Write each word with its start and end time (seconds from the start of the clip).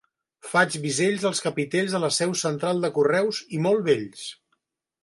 Faig 0.53 0.77
bisells 0.85 1.27
als 1.31 1.41
capitells 1.47 1.93
de 1.97 2.01
la 2.07 2.09
seu 2.17 2.35
central 2.47 2.83
de 2.87 2.93
Correus, 2.99 3.45
i 3.59 3.63
molt 3.69 3.89
bells. 3.93 4.27